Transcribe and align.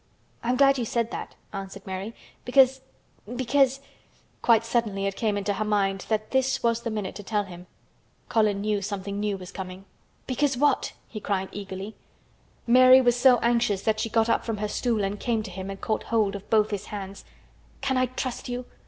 "I'm 0.41 0.55
glad 0.55 0.79
you 0.79 0.85
said 0.85 1.11
that," 1.11 1.35
answered 1.53 1.85
Mary, 1.85 2.15
"because—because—" 2.43 3.81
Quite 4.41 4.65
suddenly 4.65 5.05
it 5.05 5.15
came 5.15 5.37
into 5.37 5.53
her 5.53 5.63
mind 5.63 6.07
that 6.09 6.31
this 6.31 6.63
was 6.63 6.81
the 6.81 6.89
minute 6.89 7.13
to 7.17 7.21
tell 7.23 7.43
him. 7.43 7.67
Colin 8.27 8.61
knew 8.61 8.81
something 8.81 9.19
new 9.19 9.37
was 9.37 9.51
coming. 9.51 9.85
"Because 10.25 10.57
what?" 10.57 10.93
he 11.07 11.19
cried 11.19 11.49
eagerly. 11.51 11.95
Mary 12.65 12.99
was 12.99 13.15
so 13.15 13.37
anxious 13.43 13.83
that 13.83 13.99
she 13.99 14.09
got 14.09 14.27
up 14.27 14.43
from 14.43 14.57
her 14.57 14.67
stool 14.67 15.03
and 15.03 15.19
came 15.19 15.43
to 15.43 15.51
him 15.51 15.69
and 15.69 15.81
caught 15.81 16.05
hold 16.05 16.33
of 16.35 16.49
both 16.49 16.71
his 16.71 16.87
hands. 16.87 17.23
"Can 17.81 17.95
I 17.95 18.07
trust 18.07 18.49
you? 18.49 18.65